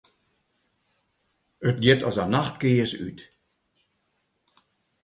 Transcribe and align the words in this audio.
It 1.67 1.77
giet 1.83 2.01
as 2.09 2.17
in 2.23 2.31
nachtkears 2.33 2.93
út. 3.05 3.19